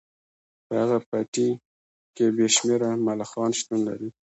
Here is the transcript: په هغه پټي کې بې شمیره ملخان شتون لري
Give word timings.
په 0.65 0.73
هغه 0.81 0.97
پټي 1.07 1.47
کې 2.15 2.25
بې 2.35 2.47
شمیره 2.55 2.89
ملخان 3.07 3.51
شتون 3.59 3.79
لري 3.89 4.09